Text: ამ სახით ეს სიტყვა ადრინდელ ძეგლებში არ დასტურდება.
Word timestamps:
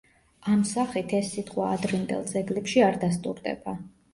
ამ 0.53 0.63
სახით 0.69 1.13
ეს 1.17 1.29
სიტყვა 1.35 1.67
ადრინდელ 1.75 2.25
ძეგლებში 2.33 2.85
არ 2.89 2.99
დასტურდება. 3.05 3.79